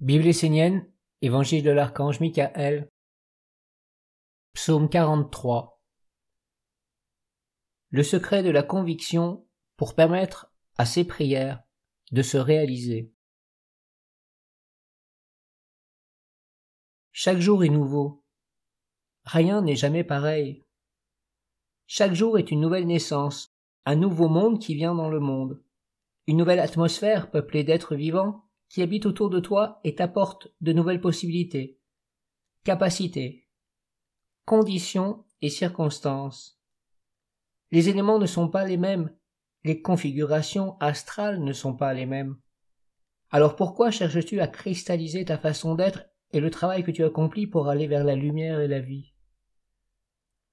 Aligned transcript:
Bible 0.00 0.26
essénienne, 0.26 0.90
Évangile 1.22 1.62
de 1.62 1.70
l'archange 1.70 2.18
Michael, 2.18 2.90
Psaume 4.52 4.88
43. 4.88 5.80
Le 7.90 8.02
secret 8.02 8.42
de 8.42 8.50
la 8.50 8.64
conviction 8.64 9.46
pour 9.76 9.94
permettre 9.94 10.52
à 10.78 10.84
ses 10.84 11.04
prières 11.04 11.62
de 12.10 12.22
se 12.22 12.36
réaliser. 12.36 13.12
Chaque 17.12 17.38
jour 17.38 17.62
est 17.62 17.68
nouveau. 17.68 18.24
Rien 19.24 19.62
n'est 19.62 19.76
jamais 19.76 20.02
pareil. 20.02 20.64
Chaque 21.86 22.14
jour 22.14 22.36
est 22.36 22.50
une 22.50 22.60
nouvelle 22.60 22.88
naissance, 22.88 23.54
un 23.86 23.94
nouveau 23.94 24.28
monde 24.28 24.60
qui 24.60 24.74
vient 24.74 24.96
dans 24.96 25.08
le 25.08 25.20
monde, 25.20 25.62
une 26.26 26.38
nouvelle 26.38 26.60
atmosphère 26.60 27.30
peuplée 27.30 27.62
d'êtres 27.62 27.94
vivants 27.94 28.44
qui 28.68 28.82
habite 28.82 29.06
autour 29.06 29.30
de 29.30 29.40
toi 29.40 29.80
et 29.84 29.94
t'apporte 29.94 30.48
de 30.60 30.72
nouvelles 30.72 31.00
possibilités, 31.00 31.78
capacités, 32.64 33.46
conditions 34.44 35.24
et 35.42 35.50
circonstances. 35.50 36.60
Les 37.70 37.88
éléments 37.88 38.18
ne 38.18 38.26
sont 38.26 38.48
pas 38.48 38.64
les 38.64 38.76
mêmes, 38.76 39.14
les 39.64 39.80
configurations 39.80 40.76
astrales 40.80 41.42
ne 41.42 41.52
sont 41.52 41.74
pas 41.74 41.94
les 41.94 42.06
mêmes. 42.06 42.36
Alors 43.30 43.56
pourquoi 43.56 43.90
cherches-tu 43.90 44.40
à 44.40 44.46
cristalliser 44.46 45.24
ta 45.24 45.38
façon 45.38 45.74
d'être 45.74 46.04
et 46.32 46.40
le 46.40 46.50
travail 46.50 46.84
que 46.84 46.90
tu 46.90 47.04
accomplis 47.04 47.46
pour 47.46 47.68
aller 47.68 47.86
vers 47.86 48.04
la 48.04 48.14
lumière 48.14 48.60
et 48.60 48.68
la 48.68 48.80
vie? 48.80 49.14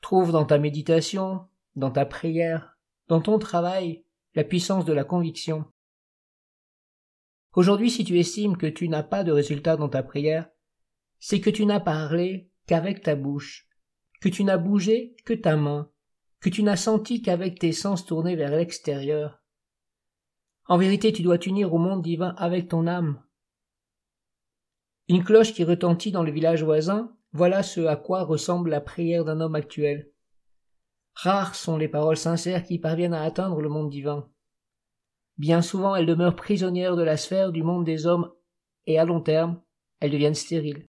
Trouve 0.00 0.32
dans 0.32 0.44
ta 0.44 0.58
méditation, 0.58 1.48
dans 1.76 1.90
ta 1.90 2.06
prière, 2.06 2.78
dans 3.08 3.20
ton 3.20 3.38
travail, 3.38 4.04
la 4.34 4.44
puissance 4.44 4.84
de 4.84 4.92
la 4.92 5.04
conviction. 5.04 5.64
Aujourd'hui, 7.54 7.90
si 7.90 8.04
tu 8.04 8.18
estimes 8.18 8.56
que 8.56 8.66
tu 8.66 8.88
n'as 8.88 9.02
pas 9.02 9.24
de 9.24 9.32
résultat 9.32 9.76
dans 9.76 9.88
ta 9.88 10.02
prière, 10.02 10.48
c'est 11.18 11.40
que 11.40 11.50
tu 11.50 11.66
n'as 11.66 11.80
parlé 11.80 12.50
qu'avec 12.66 13.02
ta 13.02 13.14
bouche, 13.14 13.68
que 14.20 14.28
tu 14.28 14.44
n'as 14.44 14.56
bougé 14.56 15.14
que 15.24 15.34
ta 15.34 15.56
main, 15.56 15.90
que 16.40 16.48
tu 16.48 16.62
n'as 16.62 16.76
senti 16.76 17.20
qu'avec 17.20 17.58
tes 17.58 17.72
sens 17.72 18.06
tournés 18.06 18.36
vers 18.36 18.50
l'extérieur. 18.50 19.42
En 20.66 20.78
vérité, 20.78 21.12
tu 21.12 21.22
dois 21.22 21.38
t'unir 21.38 21.74
au 21.74 21.78
monde 21.78 22.02
divin 22.02 22.34
avec 22.38 22.68
ton 22.68 22.86
âme. 22.86 23.22
Une 25.08 25.24
cloche 25.24 25.52
qui 25.52 25.64
retentit 25.64 26.12
dans 26.12 26.22
le 26.22 26.32
village 26.32 26.62
voisin, 26.62 27.14
voilà 27.32 27.62
ce 27.62 27.80
à 27.82 27.96
quoi 27.96 28.24
ressemble 28.24 28.70
la 28.70 28.80
prière 28.80 29.24
d'un 29.24 29.40
homme 29.40 29.56
actuel. 29.56 30.10
Rares 31.14 31.54
sont 31.54 31.76
les 31.76 31.88
paroles 31.88 32.16
sincères 32.16 32.64
qui 32.64 32.78
parviennent 32.78 33.12
à 33.12 33.22
atteindre 33.22 33.60
le 33.60 33.68
monde 33.68 33.90
divin. 33.90 34.28
Bien 35.42 35.60
souvent, 35.60 35.96
elles 35.96 36.06
demeurent 36.06 36.36
prisonnières 36.36 36.94
de 36.94 37.02
la 37.02 37.16
sphère 37.16 37.50
du 37.50 37.64
monde 37.64 37.84
des 37.84 38.06
hommes, 38.06 38.32
et 38.86 39.00
à 39.00 39.04
long 39.04 39.20
terme, 39.20 39.60
elles 39.98 40.12
deviennent 40.12 40.36
stériles. 40.36 40.86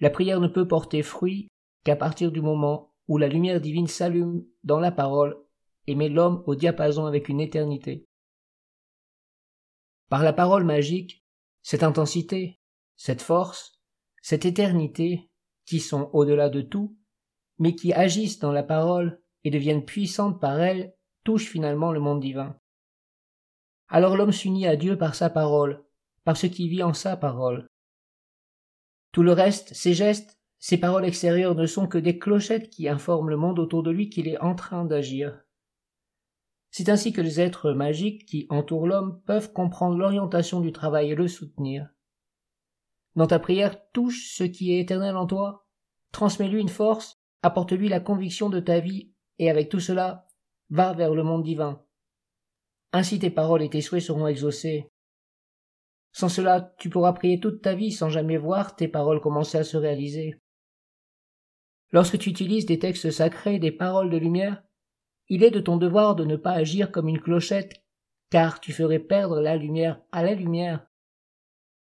La 0.00 0.10
prière 0.10 0.38
ne 0.38 0.48
peut 0.48 0.68
porter 0.68 1.02
fruit 1.02 1.48
qu'à 1.82 1.96
partir 1.96 2.30
du 2.30 2.42
moment 2.42 2.92
où 3.08 3.16
la 3.16 3.28
lumière 3.28 3.62
divine 3.62 3.86
s'allume 3.86 4.44
dans 4.64 4.80
la 4.80 4.92
parole 4.92 5.42
et 5.86 5.94
met 5.94 6.10
l'homme 6.10 6.44
au 6.46 6.54
diapason 6.54 7.06
avec 7.06 7.30
une 7.30 7.40
éternité. 7.40 8.04
Par 10.10 10.22
la 10.22 10.34
parole 10.34 10.64
magique, 10.64 11.24
cette 11.62 11.82
intensité, 11.82 12.60
cette 12.96 13.22
force, 13.22 13.80
cette 14.20 14.44
éternité, 14.44 15.30
qui 15.64 15.80
sont 15.80 16.10
au-delà 16.12 16.50
de 16.50 16.60
tout, 16.60 16.98
mais 17.58 17.74
qui 17.74 17.94
agissent 17.94 18.40
dans 18.40 18.52
la 18.52 18.62
parole 18.62 19.22
et 19.44 19.50
deviennent 19.50 19.86
puissantes 19.86 20.38
par 20.38 20.60
elle 20.60 20.97
touche 21.28 21.50
finalement 21.50 21.92
le 21.92 22.00
monde 22.00 22.20
divin. 22.20 22.58
Alors 23.88 24.16
l'homme 24.16 24.32
s'unit 24.32 24.66
à 24.66 24.76
Dieu 24.76 24.96
par 24.96 25.14
sa 25.14 25.28
parole, 25.28 25.84
par 26.24 26.38
ce 26.38 26.46
qui 26.46 26.70
vit 26.70 26.82
en 26.82 26.94
sa 26.94 27.18
parole. 27.18 27.68
Tout 29.12 29.22
le 29.22 29.32
reste, 29.32 29.74
ses 29.74 29.92
gestes, 29.92 30.38
ses 30.58 30.78
paroles 30.78 31.04
extérieures 31.04 31.54
ne 31.54 31.66
sont 31.66 31.86
que 31.86 31.98
des 31.98 32.18
clochettes 32.18 32.70
qui 32.70 32.88
informent 32.88 33.28
le 33.28 33.36
monde 33.36 33.58
autour 33.58 33.82
de 33.82 33.90
lui 33.90 34.08
qu'il 34.08 34.26
est 34.26 34.40
en 34.40 34.54
train 34.54 34.86
d'agir. 34.86 35.38
C'est 36.70 36.88
ainsi 36.88 37.12
que 37.12 37.20
les 37.20 37.42
êtres 37.42 37.72
magiques 37.72 38.24
qui 38.24 38.46
entourent 38.48 38.86
l'homme 38.86 39.20
peuvent 39.26 39.52
comprendre 39.52 39.98
l'orientation 39.98 40.62
du 40.62 40.72
travail 40.72 41.10
et 41.10 41.14
le 41.14 41.28
soutenir. 41.28 41.90
Dans 43.16 43.26
ta 43.26 43.38
prière, 43.38 43.76
touche 43.92 44.32
ce 44.34 44.44
qui 44.44 44.72
est 44.72 44.80
éternel 44.80 45.14
en 45.14 45.26
toi, 45.26 45.66
transmets-lui 46.10 46.62
une 46.62 46.70
force, 46.70 47.20
apporte-lui 47.42 47.90
la 47.90 48.00
conviction 48.00 48.48
de 48.48 48.60
ta 48.60 48.80
vie, 48.80 49.12
et 49.38 49.50
avec 49.50 49.68
tout 49.68 49.80
cela, 49.80 50.27
Va 50.70 50.92
vers 50.92 51.14
le 51.14 51.22
monde 51.22 51.44
divin. 51.44 51.82
Ainsi 52.92 53.18
tes 53.18 53.30
paroles 53.30 53.62
et 53.62 53.70
tes 53.70 53.80
souhaits 53.80 54.02
seront 54.02 54.26
exaucés. 54.26 54.90
Sans 56.12 56.28
cela, 56.28 56.74
tu 56.78 56.90
pourras 56.90 57.12
prier 57.12 57.40
toute 57.40 57.62
ta 57.62 57.74
vie 57.74 57.92
sans 57.92 58.10
jamais 58.10 58.36
voir 58.36 58.76
tes 58.76 58.88
paroles 58.88 59.20
commencer 59.20 59.58
à 59.58 59.64
se 59.64 59.76
réaliser. 59.76 60.34
Lorsque 61.90 62.18
tu 62.18 62.30
utilises 62.30 62.66
des 62.66 62.78
textes 62.78 63.10
sacrés, 63.10 63.58
des 63.58 63.72
paroles 63.72 64.10
de 64.10 64.18
lumière, 64.18 64.62
il 65.28 65.42
est 65.42 65.50
de 65.50 65.60
ton 65.60 65.76
devoir 65.76 66.16
de 66.16 66.24
ne 66.24 66.36
pas 66.36 66.52
agir 66.52 66.90
comme 66.90 67.08
une 67.08 67.20
clochette, 67.20 67.82
car 68.30 68.60
tu 68.60 68.72
ferais 68.72 68.98
perdre 68.98 69.40
la 69.40 69.56
lumière 69.56 70.00
à 70.12 70.22
la 70.22 70.34
lumière. 70.34 70.86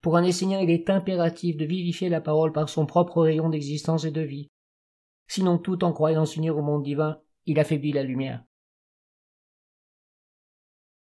Pour 0.00 0.16
un 0.16 0.24
enseignant, 0.24 0.60
il 0.60 0.70
est 0.70 0.90
impératif 0.90 1.56
de 1.56 1.64
vivifier 1.64 2.08
la 2.08 2.20
parole 2.20 2.52
par 2.52 2.68
son 2.68 2.86
propre 2.86 3.22
rayon 3.22 3.48
d'existence 3.48 4.04
et 4.04 4.10
de 4.10 4.20
vie. 4.20 4.48
Sinon, 5.28 5.58
tout 5.58 5.84
en 5.84 5.92
croyant 5.92 6.26
s'unir 6.26 6.56
au 6.56 6.62
monde 6.62 6.82
divin, 6.82 7.20
il 7.46 7.58
affaiblit 7.58 7.92
la 7.92 8.02
lumière. 8.02 8.44